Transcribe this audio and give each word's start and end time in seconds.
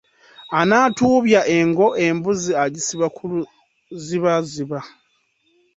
Anaatuubya 0.59 1.41
engo, 1.57 1.87
embuzi 2.05 2.51
agisiba 2.65 3.07
ku 3.15 3.23
luzibaziba. 3.31 4.79